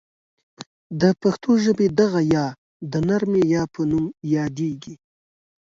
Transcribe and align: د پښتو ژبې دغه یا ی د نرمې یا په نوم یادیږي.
د 1.01 1.03
پښتو 1.21 1.51
ژبې 1.63 1.87
دغه 1.99 2.21
یا 2.35 2.45
ی 2.53 2.55
د 2.91 2.93
نرمې 3.09 3.43
یا 3.53 3.63
په 3.73 3.81
نوم 3.89 4.05
یادیږي. 4.35 4.95